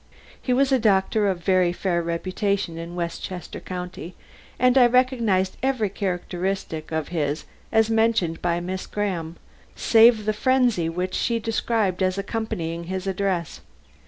[0.41, 4.15] He was a doctor of very fair reputation in Westchester County,
[4.57, 9.35] and I recognized every characteristic of his as mentioned by Miss Graham,
[9.75, 13.61] save the frenzy which she described as accompanying his address.